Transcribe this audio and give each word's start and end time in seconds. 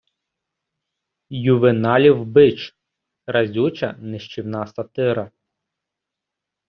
Ювеналів 1.45 2.25
бич— 2.25 2.75
разюча, 3.27 3.95
нищівна 3.99 4.67
сатира 4.67 5.31